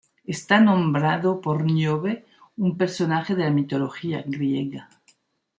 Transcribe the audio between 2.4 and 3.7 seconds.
un personaje de la